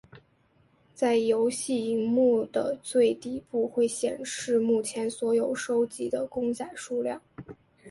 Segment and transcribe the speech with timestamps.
[0.95, 7.21] 在游戏萤幕的最底部会显示目前所收集到的公仔数量。